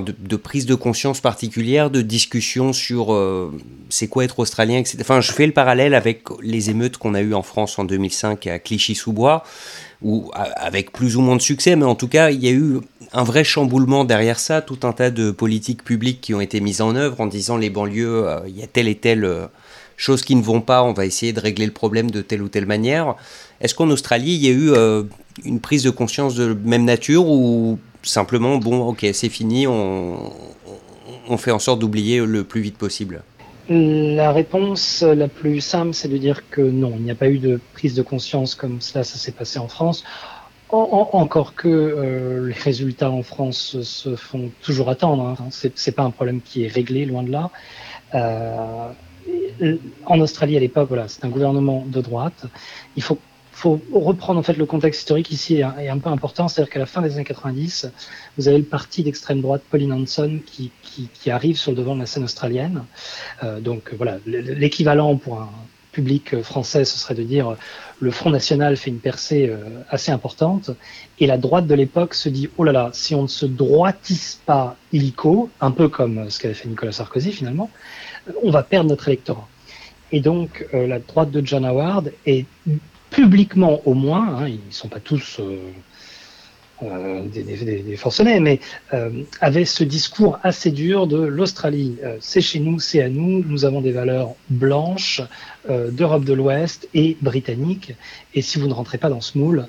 de, 0.00 0.36
prise 0.36 0.66
de 0.66 0.74
conscience 0.74 1.20
particulière, 1.20 1.90
de 1.90 2.00
discussion 2.00 2.72
sur 2.72 3.12
euh, 3.12 3.52
c'est 3.90 4.08
quoi 4.08 4.24
être 4.24 4.38
australien, 4.38 4.78
etc. 4.78 4.98
Enfin, 5.00 5.20
je 5.20 5.32
fais 5.32 5.46
le 5.46 5.52
parallèle 5.52 5.94
avec 5.94 6.24
les 6.40 6.70
émeutes 6.70 6.96
qu'on 6.96 7.14
a 7.14 7.20
eues 7.20 7.34
en 7.34 7.42
France 7.42 7.78
en 7.78 7.84
2005 7.84 8.46
à 8.46 8.58
Clichy-sous-Bois, 8.58 9.44
où 10.00 10.30
avec 10.34 10.92
plus 10.92 11.16
ou 11.16 11.20
moins 11.20 11.36
de 11.36 11.42
succès, 11.42 11.76
mais 11.76 11.84
en 11.84 11.94
tout 11.94 12.08
cas, 12.08 12.30
il 12.30 12.42
y 12.42 12.48
a 12.48 12.52
eu 12.52 12.78
un 13.12 13.24
vrai 13.24 13.44
chamboulement 13.44 14.04
derrière 14.04 14.38
ça, 14.38 14.62
tout 14.62 14.78
un 14.84 14.92
tas 14.92 15.10
de 15.10 15.30
politiques 15.30 15.84
publiques 15.84 16.20
qui 16.20 16.34
ont 16.34 16.40
été 16.40 16.60
mises 16.60 16.80
en 16.80 16.96
œuvre 16.96 17.20
en 17.20 17.26
disant 17.26 17.56
les 17.56 17.70
banlieues, 17.70 18.26
euh, 18.26 18.40
il 18.46 18.58
y 18.58 18.62
a 18.62 18.66
telle 18.66 18.88
et 18.88 18.94
telle 18.94 19.24
euh, 19.24 19.46
chose 19.96 20.22
qui 20.22 20.34
ne 20.36 20.42
vont 20.42 20.62
pas, 20.62 20.82
on 20.82 20.92
va 20.92 21.04
essayer 21.04 21.32
de 21.32 21.40
régler 21.40 21.66
le 21.66 21.72
problème 21.72 22.10
de 22.10 22.22
telle 22.22 22.42
ou 22.42 22.48
telle 22.48 22.66
manière. 22.66 23.14
Est-ce 23.60 23.74
qu'en 23.74 23.90
Australie, 23.90 24.32
il 24.32 24.44
y 24.44 24.48
a 24.48 24.50
eu 24.50 24.72
une 25.44 25.60
prise 25.60 25.84
de 25.84 25.90
conscience 25.90 26.34
de 26.34 26.56
même 26.64 26.84
nature 26.84 27.28
ou 27.28 27.78
simplement, 28.02 28.58
bon, 28.58 28.86
ok, 28.88 29.06
c'est 29.12 29.28
fini, 29.28 29.66
on, 29.66 30.32
fait 31.38 31.50
en 31.50 31.58
sorte 31.58 31.78
d'oublier 31.78 32.24
le 32.24 32.44
plus 32.44 32.60
vite 32.60 32.76
possible 32.76 33.22
La 33.68 34.32
réponse 34.32 35.02
la 35.02 35.28
plus 35.28 35.60
simple, 35.60 35.94
c'est 35.94 36.08
de 36.08 36.18
dire 36.18 36.48
que 36.50 36.60
non, 36.60 36.92
il 36.96 37.04
n'y 37.04 37.10
a 37.10 37.14
pas 37.14 37.28
eu 37.28 37.38
de 37.38 37.60
prise 37.72 37.94
de 37.94 38.02
conscience 38.02 38.54
comme 38.54 38.80
cela, 38.80 39.02
ça 39.02 39.16
s'est 39.16 39.32
passé 39.32 39.58
en 39.58 39.68
France. 39.68 40.04
encore 40.68 41.54
que 41.54 41.68
euh, 41.68 42.48
les 42.48 42.54
résultats 42.54 43.10
en 43.10 43.22
France 43.22 43.80
se 43.82 44.14
font 44.16 44.50
toujours 44.62 44.90
attendre. 44.90 45.36
Hein. 45.40 45.48
C'est 45.50 45.92
pas 45.92 46.02
un 46.02 46.10
problème 46.10 46.40
qui 46.42 46.64
est 46.64 46.68
réglé, 46.68 47.06
loin 47.06 47.22
de 47.22 47.30
là. 47.30 47.50
Euh, 48.14 48.88
en 50.06 50.20
Australie 50.20 50.56
à 50.56 50.60
l'époque, 50.60 50.88
voilà, 50.88 51.08
c'est 51.08 51.24
un 51.24 51.28
gouvernement 51.28 51.84
de 51.86 52.00
droite. 52.00 52.44
Il 52.96 53.02
faut 53.02 53.18
faut 53.52 53.80
reprendre 53.92 54.40
en 54.40 54.42
fait 54.42 54.56
le 54.56 54.66
contexte 54.66 55.02
historique 55.02 55.30
ici 55.30 55.56
est, 55.56 55.88
un 55.88 55.98
peu 55.98 56.10
important, 56.10 56.48
c'est-à-dire 56.48 56.72
qu'à 56.72 56.80
la 56.80 56.86
fin 56.86 57.02
des 57.02 57.14
années 57.14 57.24
90, 57.24 57.90
vous 58.38 58.48
avez 58.48 58.58
le 58.58 58.64
parti 58.64 59.02
d'extrême 59.02 59.40
droite 59.40 59.62
Pauline 59.70 59.92
Hanson 59.92 60.40
qui, 60.44 60.72
qui, 60.82 61.30
arrive 61.30 61.56
sur 61.56 61.70
le 61.70 61.76
devant 61.76 61.94
de 61.94 62.00
la 62.00 62.06
scène 62.06 62.24
australienne. 62.24 62.84
Euh, 63.42 63.60
donc 63.60 63.92
voilà, 63.96 64.18
l'équivalent 64.26 65.16
pour 65.16 65.40
un 65.40 65.50
public 65.92 66.40
français, 66.42 66.84
ce 66.84 66.98
serait 66.98 67.14
de 67.14 67.22
dire 67.22 67.56
le 68.00 68.10
Front 68.10 68.30
National 68.30 68.76
fait 68.76 68.90
une 68.90 68.98
percée 68.98 69.48
euh, 69.48 69.58
assez 69.90 70.10
importante 70.10 70.70
et 71.20 71.26
la 71.26 71.36
droite 71.36 71.66
de 71.66 71.74
l'époque 71.74 72.14
se 72.14 72.28
dit 72.28 72.48
oh 72.56 72.64
là 72.64 72.72
là, 72.72 72.90
si 72.92 73.14
on 73.14 73.22
ne 73.22 73.28
se 73.28 73.46
droitise 73.46 74.40
pas 74.44 74.76
illico, 74.92 75.50
un 75.60 75.70
peu 75.70 75.88
comme 75.88 76.28
ce 76.30 76.40
qu'avait 76.40 76.54
fait 76.54 76.68
Nicolas 76.68 76.92
Sarkozy 76.92 77.32
finalement, 77.32 77.70
on 78.42 78.50
va 78.50 78.62
perdre 78.62 78.90
notre 78.90 79.08
électorat. 79.08 79.46
Et 80.10 80.20
donc 80.20 80.66
euh, 80.74 80.86
la 80.86 80.98
droite 80.98 81.30
de 81.30 81.46
John 81.46 81.64
Howard 81.64 82.12
est 82.26 82.46
publiquement 83.12 83.82
au 83.84 83.94
moins, 83.94 84.36
hein, 84.36 84.48
ils 84.48 84.66
ne 84.66 84.72
sont 84.72 84.88
pas 84.88 84.98
tous 84.98 85.38
euh, 85.38 85.58
euh, 86.82 87.22
des, 87.28 87.96
forcenés, 87.96 88.40
mais 88.40 88.58
euh, 88.94 89.10
avaient 89.40 89.66
ce 89.66 89.84
discours 89.84 90.38
assez 90.42 90.70
dur 90.70 91.06
de 91.06 91.18
l'Australie, 91.18 91.98
c'est 92.20 92.40
chez 92.40 92.58
nous, 92.58 92.80
c'est 92.80 93.02
à 93.02 93.08
nous, 93.08 93.44
nous 93.44 93.64
avons 93.64 93.80
des 93.80 93.92
valeurs 93.92 94.34
blanches 94.48 95.20
d'Europe 95.68 96.24
de 96.24 96.32
l'Ouest 96.32 96.88
et 96.94 97.16
britanniques, 97.20 97.94
et 98.34 98.42
si 98.42 98.58
vous 98.58 98.66
ne 98.66 98.74
rentrez 98.74 98.98
pas 98.98 99.10
dans 99.10 99.20
ce 99.20 99.38
moule, 99.38 99.68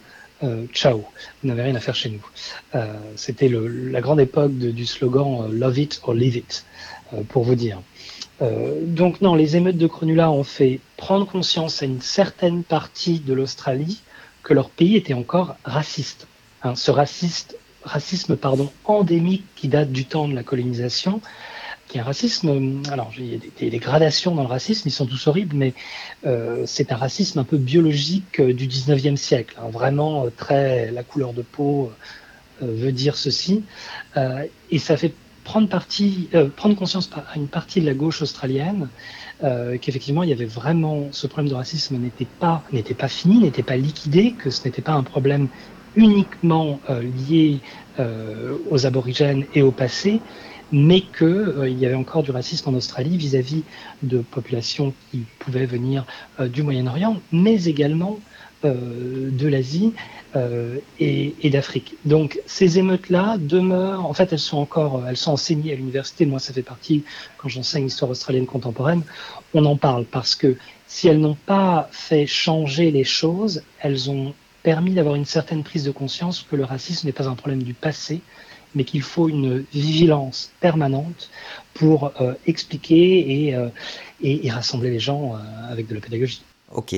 ciao, 0.73 1.03
vous 1.41 1.49
n'avez 1.49 1.61
rien 1.61 1.75
à 1.75 1.79
faire 1.79 1.95
chez 1.95 2.09
nous. 2.09 2.81
C'était 3.15 3.49
la 3.49 4.01
grande 4.01 4.19
époque 4.19 4.57
du 4.57 4.85
slogan 4.85 5.51
Love 5.51 5.77
it 5.77 6.01
or 6.03 6.13
leave 6.15 6.37
it, 6.37 6.65
pour 7.29 7.43
vous 7.43 7.55
dire. 7.55 7.79
Euh, 8.41 8.79
donc 8.85 9.21
non, 9.21 9.35
les 9.35 9.55
émeutes 9.55 9.77
de 9.77 9.87
Cronulla 9.87 10.31
ont 10.31 10.43
fait 10.43 10.79
prendre 10.97 11.25
conscience 11.25 11.83
à 11.83 11.85
une 11.85 12.01
certaine 12.01 12.63
partie 12.63 13.19
de 13.19 13.33
l'Australie 13.33 14.01
que 14.41 14.53
leur 14.53 14.69
pays 14.69 14.95
était 14.95 15.13
encore 15.13 15.55
raciste. 15.63 16.27
Hein, 16.63 16.75
ce 16.75 16.91
racisme 16.91 18.35
pardon, 18.37 18.71
endémique 18.85 19.45
qui 19.55 19.67
date 19.67 19.91
du 19.91 20.05
temps 20.05 20.27
de 20.27 20.33
la 20.33 20.43
colonisation, 20.43 21.21
qui 21.87 21.97
est 21.97 22.01
un 22.01 22.05
racisme, 22.05 22.81
alors 22.91 23.11
il 23.17 23.33
y 23.33 23.35
a 23.35 23.69
des, 23.69 23.77
gradations 23.77 24.33
dans 24.33 24.41
le 24.41 24.47
racisme, 24.47 24.87
ils 24.87 24.91
sont 24.91 25.05
tous 25.05 25.27
horribles, 25.27 25.55
mais 25.55 25.73
euh, 26.25 26.63
c'est 26.65 26.91
un 26.91 26.95
racisme 26.95 27.39
un 27.39 27.43
peu 27.43 27.57
biologique 27.57 28.39
euh, 28.39 28.53
du 28.53 28.67
19e 28.67 29.17
siècle, 29.17 29.55
hein, 29.61 29.69
vraiment 29.69 30.27
très, 30.35 30.91
la 30.91 31.03
couleur 31.03 31.33
de 31.33 31.41
peau 31.41 31.91
veut 32.61 32.93
dire 32.93 33.17
ceci, 33.17 33.63
et 34.71 34.79
ça 34.79 34.95
fait 34.95 35.13
prendre, 35.43 35.67
partie, 35.67 36.29
prendre 36.55 36.75
conscience 36.75 37.09
à 37.13 37.37
une 37.37 37.47
partie 37.47 37.81
de 37.81 37.85
la 37.85 37.93
gauche 37.93 38.21
australienne 38.21 38.89
qu'effectivement 39.81 40.23
il 40.23 40.29
y 40.29 40.33
avait 40.33 40.45
vraiment 40.45 41.09
ce 41.11 41.27
problème 41.27 41.49
de 41.49 41.55
racisme 41.55 41.97
n'était 41.97 42.27
pas 42.39 42.63
n'était 42.71 42.93
pas 42.93 43.09
fini, 43.09 43.39
n'était 43.39 43.63
pas 43.63 43.75
liquidé, 43.75 44.31
que 44.31 44.49
ce 44.49 44.63
n'était 44.65 44.81
pas 44.81 44.93
un 44.93 45.03
problème 45.03 45.49
uniquement 45.95 46.79
lié 47.27 47.59
aux 48.71 48.85
aborigènes 48.85 49.45
et 49.53 49.61
au 49.61 49.71
passé, 49.71 50.21
mais 50.73 51.01
qu'il 51.01 51.27
euh, 51.27 51.69
y 51.69 51.85
avait 51.85 51.95
encore 51.95 52.23
du 52.23 52.31
racisme 52.31 52.69
en 52.69 52.73
Australie 52.73 53.15
vis-à-vis 53.15 53.63
de 54.01 54.19
populations 54.19 54.91
qui 55.11 55.23
pouvaient 55.37 55.67
venir 55.67 56.03
euh, 56.39 56.47
du 56.47 56.63
Moyen-Orient, 56.63 57.21
mais 57.31 57.65
également 57.65 58.17
euh, 58.17 58.52
de 58.63 59.47
l'Asie 59.47 59.93
et, 60.99 61.35
et 61.41 61.49
d'Afrique. 61.49 61.95
Donc 62.05 62.39
ces 62.45 62.79
émeutes-là 62.79 63.37
demeurent, 63.37 64.05
en 64.05 64.13
fait 64.13 64.31
elles 64.33 64.39
sont 64.39 64.57
encore, 64.57 65.03
elles 65.07 65.17
sont 65.17 65.31
enseignées 65.31 65.73
à 65.73 65.75
l'université, 65.75 66.25
moi 66.25 66.39
ça 66.39 66.53
fait 66.53 66.63
partie, 66.63 67.03
quand 67.37 67.49
j'enseigne 67.49 67.83
l'histoire 67.83 68.09
australienne 68.11 68.45
contemporaine, 68.45 69.03
on 69.53 69.65
en 69.65 69.77
parle 69.77 70.05
parce 70.05 70.35
que 70.35 70.57
si 70.87 71.07
elles 71.07 71.19
n'ont 71.19 71.37
pas 71.45 71.89
fait 71.91 72.25
changer 72.25 72.91
les 72.91 73.03
choses, 73.03 73.63
elles 73.79 74.09
ont 74.09 74.33
permis 74.63 74.93
d'avoir 74.93 75.15
une 75.15 75.25
certaine 75.25 75.63
prise 75.63 75.83
de 75.83 75.91
conscience 75.91 76.45
que 76.49 76.55
le 76.55 76.63
racisme 76.63 77.07
n'est 77.07 77.13
pas 77.13 77.27
un 77.27 77.35
problème 77.35 77.63
du 77.63 77.73
passé, 77.73 78.21
mais 78.75 78.85
qu'il 78.85 79.01
faut 79.01 79.29
une 79.29 79.65
vigilance 79.73 80.51
permanente 80.59 81.29
pour 81.73 82.13
euh, 82.21 82.33
expliquer 82.47 83.53
euh, 83.55 83.69
et, 84.21 84.49
rassembler 84.49 84.89
les 84.89 84.99
gens 84.99 85.35
euh, 85.35 85.71
avec 85.71 85.87
de 85.87 85.95
la 85.95 86.01
pédagogie. 86.01 86.41
Ok, 86.71 86.95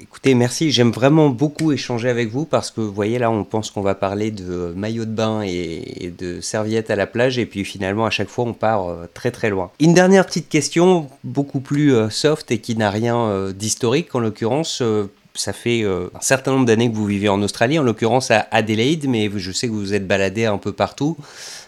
écoutez, 0.00 0.34
merci. 0.34 0.70
J'aime 0.70 0.90
vraiment 0.90 1.28
beaucoup 1.28 1.70
échanger 1.72 2.08
avec 2.08 2.30
vous 2.30 2.46
parce 2.46 2.70
que 2.70 2.80
vous 2.80 2.92
voyez 2.92 3.18
là, 3.18 3.30
on 3.30 3.44
pense 3.44 3.70
qu'on 3.70 3.82
va 3.82 3.94
parler 3.94 4.30
de 4.30 4.72
maillot 4.74 5.04
de 5.04 5.10
bain 5.10 5.42
et, 5.42 6.12
de 6.16 6.40
serviettes 6.40 6.90
à 6.90 6.96
la 6.96 7.06
plage 7.06 7.38
et 7.38 7.44
puis 7.44 7.64
finalement 7.64 8.06
à 8.06 8.10
chaque 8.10 8.28
fois 8.28 8.46
on 8.46 8.54
part 8.54 8.86
très 9.12 9.30
très 9.30 9.50
loin. 9.50 9.70
Une 9.80 9.92
dernière 9.92 10.24
petite 10.24 10.48
question, 10.48 11.10
beaucoup 11.24 11.60
plus 11.60 11.94
soft 12.10 12.50
et 12.50 12.58
qui 12.58 12.74
n'a 12.74 12.90
rien 12.90 13.50
d'historique 13.52 14.14
en 14.14 14.20
l'occurrence 14.20 14.82
ça 15.34 15.52
fait 15.52 15.82
euh, 15.82 16.08
un 16.14 16.20
certain 16.20 16.52
nombre 16.52 16.66
d'années 16.66 16.90
que 16.90 16.96
vous 16.96 17.06
vivez 17.06 17.28
en 17.28 17.42
Australie, 17.42 17.78
en 17.78 17.82
l'occurrence 17.82 18.30
à 18.30 18.46
Adelaide, 18.50 19.08
mais 19.08 19.30
je 19.34 19.52
sais 19.52 19.66
que 19.66 19.72
vous 19.72 19.94
êtes 19.94 20.06
baladé 20.06 20.44
un 20.44 20.58
peu 20.58 20.72
partout. 20.72 21.16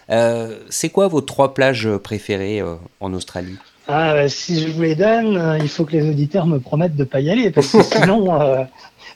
Euh, 0.09 0.59
c'est 0.69 0.89
quoi 0.89 1.07
vos 1.07 1.21
trois 1.21 1.53
plages 1.53 1.89
préférées 1.97 2.61
euh, 2.61 2.75
en 2.99 3.13
Australie? 3.13 3.57
Ah, 3.87 4.13
bah, 4.13 4.29
Si 4.29 4.61
je 4.61 4.69
vous 4.69 4.81
les 4.81 4.95
donne, 4.95 5.59
il 5.61 5.69
faut 5.69 5.85
que 5.85 5.93
les 5.93 6.09
auditeurs 6.09 6.47
me 6.47 6.59
promettent 6.59 6.95
de 6.95 7.03
ne 7.03 7.07
pas 7.07 7.21
y 7.21 7.29
aller, 7.29 7.51
parce 7.51 7.71
que 7.71 7.83
sinon, 8.01 8.67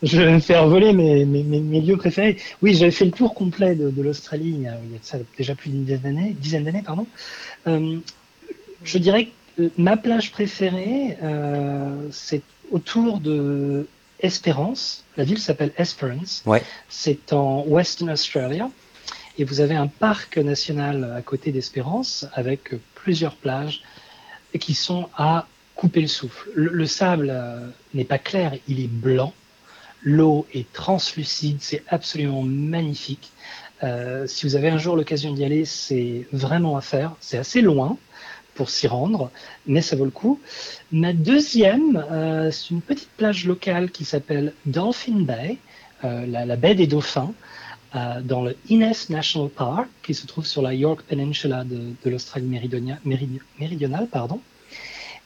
je 0.04 0.22
vais 0.22 0.32
me 0.32 0.40
faire 0.40 0.68
voler 0.68 0.94
mes, 0.94 1.26
mes, 1.26 1.82
lieux 1.82 1.98
préférés. 1.98 2.38
Oui, 2.62 2.74
j'avais 2.74 2.92
fait 2.92 3.06
le 3.06 3.12
tour 3.12 3.34
complet 3.34 3.76
de, 3.76 4.02
l'Australie 4.02 4.56
il 4.56 4.62
y 4.62 4.68
a, 4.68 4.78
déjà 5.38 5.56
plus 5.56 5.70
d'une 5.70 5.84
dizaine 5.84 6.02
d'années. 6.02 6.36
Dizaine 6.40 6.64
d'années 6.64 6.84
pardon. 6.84 7.06
je 7.66 8.98
dirais 8.98 9.30
que 9.58 9.70
ma 9.78 9.98
plage 9.98 10.32
préférée, 10.32 11.18
c'est 12.12 12.42
autour 12.72 13.20
de 13.20 13.88
Espérance. 14.20 15.06
La 15.16 15.24
ville 15.24 15.40
s'appelle 15.40 15.72
Esperance. 15.78 16.44
C'est 16.90 17.32
en 17.34 17.64
Western 17.66 18.10
Australia. 18.10 18.70
Et 19.38 19.46
vous 19.46 19.62
avez 19.62 19.76
un 19.76 19.88
parc 19.88 20.38
national 20.38 21.14
à 21.16 21.22
côté 21.22 21.54
d'Espérance 21.54 22.28
avec 22.34 22.72
plusieurs 22.96 23.36
plages 23.36 23.82
qui 24.58 24.74
sont 24.74 25.10
à 25.16 25.48
couper 25.76 26.02
le 26.02 26.08
souffle. 26.08 26.50
Le, 26.56 26.86
sable 26.86 27.30
euh, 27.32 27.68
n'est 27.94 28.04
pas 28.04 28.18
clair, 28.18 28.54
il 28.68 28.82
est 28.82 28.90
blanc. 28.90 29.34
L'eau 30.04 30.46
est 30.54 30.72
translucide, 30.74 31.58
c'est 31.62 31.84
absolument 31.88 32.42
magnifique. 32.42 33.32
Euh, 33.84 34.28
si 34.28 34.46
vous 34.46 34.56
avez 34.56 34.70
un 34.70 34.78
jour 34.78 34.98
l'occasion 34.98 35.34
d'y 35.34 35.46
aller, 35.46 35.64
c'est 35.64 36.28
vraiment 36.34 36.76
à 36.76 36.82
faire. 36.82 37.16
C'est 37.22 37.38
assez 37.38 37.62
loin, 37.62 37.98
pour 38.56 38.70
s'y 38.70 38.88
rendre, 38.88 39.32
mais 39.68 39.82
ça 39.82 39.96
vaut 39.96 40.04
le 40.04 40.12
coup. 40.12 40.42
Ma 40.92 41.14
deuxième, 41.14 42.04
euh, 42.12 42.52
c'est 42.52 42.72
une 42.72 42.82
petite 42.82 43.10
plage 43.16 43.46
locale 43.46 43.90
qui 43.90 44.04
s'appelle 44.04 44.54
Dolphin 44.66 45.22
Bay, 45.22 45.58
la, 46.04 46.56
baie 46.56 46.76
des 46.76 46.88
dauphins, 46.88 47.34
euh, 47.96 48.22
dans 48.22 48.44
le 48.44 48.56
Innes 48.70 48.94
National 49.10 49.50
Park, 49.50 49.88
qui 50.04 50.14
se 50.14 50.28
trouve 50.28 50.46
sur 50.46 50.62
la 50.62 50.74
York 50.74 51.02
Peninsula 51.08 51.64
de, 51.64 52.10
l'Australie 52.10 52.48
méridionale. 52.48 54.08
pardon. 54.08 54.40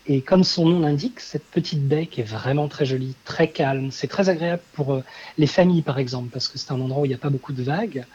Et 0.05 0.20
comme 0.20 0.43
son 0.43 0.67
nom 0.67 0.79
l'indique, 0.82 1.22
cette 1.22 1.46
petite 1.46 1.88
baie 1.88 2.08
qui 2.08 2.20
est 2.20 2.25
vraiment 2.25 2.67
très 2.67 2.86
jolie, 2.86 3.15
très 3.24 3.48
calme, 3.48 3.89
c'est 3.89 4.08
très 4.08 4.27
agréable 4.27 4.62
pour 4.74 5.01
les 5.38 5.48
familles 5.48 5.82
par 5.82 5.98
exemple, 5.98 6.27
parce 6.29 6.50
que 6.50 6.58
c'est 6.58 6.74
un 6.74 6.82
endroit 6.82 7.03
où 7.03 7.05
il 7.05 7.10
n'y 7.10 7.13
a 7.13 7.20
pas 7.20 7.29
beaucoup 7.29 7.53
de 7.53 7.63
vagues. 7.63 8.05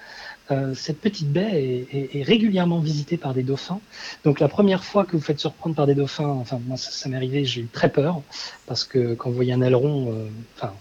Euh, 0.51 0.75
cette 0.75 1.01
petite 1.01 1.31
baie 1.31 1.87
est, 1.93 2.23
régulièrement 2.23 2.81
visitée 2.81 3.19
par 3.19 3.35
des 3.35 3.43
dauphins. 3.43 3.81
Donc 4.25 4.41
la 4.41 4.49
première 4.49 4.83
fois 4.83 5.05
que 5.05 5.13
vous 5.13 5.23
faites 5.23 5.41
surprendre 5.41 5.77
par 5.77 5.87
des 5.87 5.95
dauphins, 5.95 6.29
enfin 6.29 6.59
moi 6.67 6.77
ça, 6.79 7.09
m'est 7.09 7.17
arrivé, 7.17 7.45
j'ai 7.45 7.63
eu 7.63 7.67
très 7.67 7.91
peur 7.91 8.23
parce 8.67 8.85
que 8.85 9.15
quand 9.15 9.29
vous 9.29 9.37
voyez 9.37 9.53
un 9.53 9.61
aileron, 9.61 10.13
euh, 10.13 10.29
enfin 10.57 10.73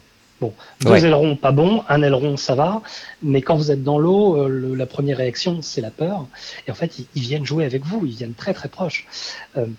bon, 0.41 0.53
deux 0.82 1.06
ailerons 1.06 1.36
pas 1.36 1.51
bon, 1.51 1.84
un 1.89 2.01
aileron 2.01 2.38
ça 2.38 2.56
va, 2.56 2.82
mais 3.22 3.41
quand 3.41 3.56
vous 3.56 3.72
êtes 3.72 3.84
dans 3.84 4.00
l'eau, 4.00 4.38
euh, 4.38 4.75
la 4.75 4.86
première 4.86 5.17
réaction 5.17 5.62
c'est 5.62 5.82
la 5.82 5.91
peur. 5.91 6.25
Et 6.67 6.72
en 6.72 6.75
fait 6.75 7.00
ils, 7.15 7.22
viennent 7.22 7.46
jouer 7.46 7.65
avec 7.65 7.84
vous, 7.86 8.06
ils 8.06 8.15
viennent 8.15 8.34
très 8.34 8.53
très 8.53 8.70
proches. 8.70 9.06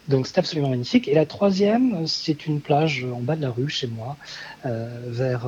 donc 0.08 0.26
c'est 0.26 0.38
absolument 0.38 0.70
magnifique. 0.70 1.08
Et 1.08 1.14
la 1.14 1.26
troisième, 1.26 2.06
c'est 2.06 2.46
une 2.46 2.60
plage 2.60 3.06
en 3.12 3.20
bas 3.20 3.36
de 3.36 3.42
la 3.42 3.50
rue 3.50 3.68
chez 3.68 3.86
moi, 3.86 4.16
vers 4.64 5.46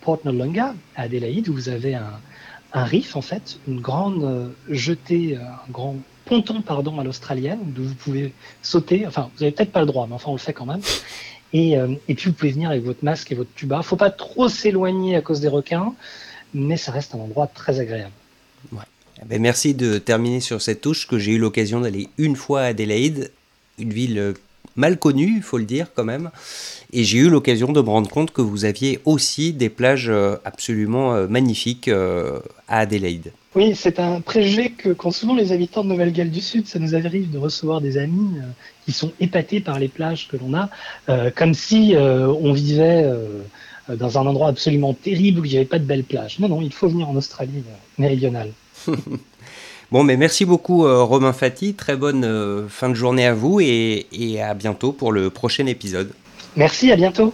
Port 0.00 0.18
Noarlunga 0.24 0.74
à 0.96 1.02
Adélaïde 1.02 1.48
où 1.48 1.54
vous 1.54 1.68
avez 1.68 1.94
un 1.94 2.20
un 2.72 2.84
riff, 2.84 3.16
en 3.16 3.22
fait, 3.22 3.58
une 3.66 3.80
grande 3.80 4.22
euh, 4.24 4.48
jetée, 4.68 5.36
euh, 5.36 5.40
un 5.40 5.70
grand 5.70 5.96
ponton, 6.26 6.60
pardon, 6.60 6.98
à 7.00 7.04
l'australienne, 7.04 7.60
d'où 7.64 7.84
vous 7.84 7.94
pouvez 7.94 8.34
sauter. 8.62 9.06
Enfin, 9.06 9.30
vous 9.34 9.44
n'avez 9.44 9.52
peut-être 9.52 9.72
pas 9.72 9.80
le 9.80 9.86
droit, 9.86 10.06
mais 10.06 10.14
enfin, 10.14 10.30
on 10.30 10.34
le 10.34 10.38
fait 10.38 10.52
quand 10.52 10.66
même. 10.66 10.82
Et, 11.52 11.78
euh, 11.78 11.94
et, 12.08 12.14
puis, 12.14 12.30
vous 12.30 12.36
pouvez 12.36 12.52
venir 12.52 12.70
avec 12.70 12.84
votre 12.84 13.04
masque 13.04 13.32
et 13.32 13.34
votre 13.34 13.52
tuba. 13.54 13.82
Faut 13.82 13.96
pas 13.96 14.10
trop 14.10 14.48
s'éloigner 14.48 15.16
à 15.16 15.22
cause 15.22 15.40
des 15.40 15.48
requins, 15.48 15.94
mais 16.54 16.76
ça 16.76 16.92
reste 16.92 17.14
un 17.14 17.18
endroit 17.18 17.46
très 17.46 17.80
agréable. 17.80 18.12
Eh 19.20 19.24
ben, 19.24 19.40
merci 19.40 19.74
de 19.74 19.98
terminer 19.98 20.40
sur 20.40 20.62
cette 20.62 20.80
touche 20.80 21.08
que 21.08 21.18
j'ai 21.18 21.32
eu 21.32 21.38
l'occasion 21.38 21.80
d'aller 21.80 22.08
une 22.18 22.36
fois 22.36 22.60
à 22.62 22.64
Adélaïde, 22.66 23.32
une 23.78 23.92
ville 23.92 24.34
mal 24.78 24.98
connu, 24.98 25.34
il 25.36 25.42
faut 25.42 25.58
le 25.58 25.64
dire 25.64 25.88
quand 25.94 26.04
même. 26.04 26.30
Et 26.92 27.04
j'ai 27.04 27.18
eu 27.18 27.28
l'occasion 27.28 27.72
de 27.72 27.82
me 27.82 27.90
rendre 27.90 28.08
compte 28.08 28.30
que 28.30 28.40
vous 28.40 28.64
aviez 28.64 29.00
aussi 29.04 29.52
des 29.52 29.68
plages 29.68 30.08
euh, 30.08 30.36
absolument 30.44 31.14
euh, 31.14 31.26
magnifiques 31.26 31.88
euh, 31.88 32.38
à 32.68 32.78
Adélaïde. 32.78 33.32
Oui, 33.54 33.74
c'est 33.74 33.98
un 33.98 34.20
préjugé 34.20 34.70
que 34.70 34.90
qu'ont 34.90 35.10
souvent 35.10 35.34
les 35.34 35.52
habitants 35.52 35.82
de 35.82 35.88
Nouvelle-Galles 35.88 36.30
du 36.30 36.40
Sud. 36.40 36.66
Ça 36.66 36.78
nous 36.78 36.94
arrive 36.94 37.30
de 37.30 37.38
recevoir 37.38 37.80
des 37.80 37.98
amis 37.98 38.36
qui 38.86 38.92
sont 38.92 39.12
épatés 39.20 39.60
par 39.60 39.78
les 39.78 39.88
plages 39.88 40.28
que 40.28 40.36
l'on 40.36 40.54
a, 40.54 40.70
comme 41.30 41.54
si 41.54 41.94
on 41.96 42.52
vivait 42.52 43.10
dans 43.88 44.18
un 44.18 44.26
endroit 44.26 44.48
absolument 44.48 44.92
terrible 44.92 45.40
où 45.40 45.44
il 45.44 45.50
n'y 45.50 45.56
avait 45.56 45.64
pas 45.64 45.78
de 45.78 45.84
belles 45.84 46.04
plages. 46.04 46.38
Non, 46.38 46.48
non, 46.48 46.60
il 46.60 46.72
faut 46.72 46.88
venir 46.88 47.08
en 47.08 47.16
Australie 47.16 47.64
méridionale. 47.96 48.52
Bon, 49.90 50.04
mais 50.04 50.16
merci 50.16 50.44
beaucoup 50.44 50.84
euh, 50.84 51.02
Romain 51.02 51.32
Fati, 51.32 51.74
très 51.74 51.96
bonne 51.96 52.24
euh, 52.24 52.68
fin 52.68 52.90
de 52.90 52.94
journée 52.94 53.26
à 53.26 53.32
vous 53.32 53.60
et, 53.60 54.06
et 54.12 54.42
à 54.42 54.52
bientôt 54.52 54.92
pour 54.92 55.12
le 55.12 55.30
prochain 55.30 55.64
épisode. 55.66 56.12
Merci, 56.56 56.92
à 56.92 56.96
bientôt. 56.96 57.32